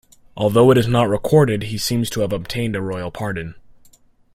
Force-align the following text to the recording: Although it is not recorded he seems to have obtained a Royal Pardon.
Although 0.35 0.71
it 0.71 0.79
is 0.79 0.87
not 0.87 1.07
recorded 1.07 1.61
he 1.65 1.77
seems 1.77 2.09
to 2.09 2.21
have 2.21 2.33
obtained 2.33 2.75
a 2.75 2.81
Royal 2.81 3.11
Pardon. 3.11 3.53